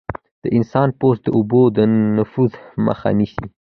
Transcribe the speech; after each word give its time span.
د 0.43 0.45
انسان 0.57 0.89
پوست 0.99 1.21
د 1.25 1.27
اوبو 1.37 1.61
د 1.77 1.77
نفوذ 2.17 2.51
مخه 2.85 3.09
نیسي. 3.19 3.45